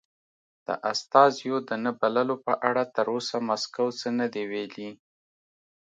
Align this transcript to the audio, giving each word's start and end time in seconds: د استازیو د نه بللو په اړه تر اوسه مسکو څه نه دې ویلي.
د 0.67 0.69
استازیو 0.91 1.57
د 1.69 1.71
نه 1.85 1.91
بللو 1.99 2.35
په 2.45 2.53
اړه 2.69 2.83
تر 2.95 3.05
اوسه 3.15 3.37
مسکو 3.47 3.85
څه 3.99 4.07
نه 4.19 4.27
دې 4.33 4.43
ویلي. 4.51 4.89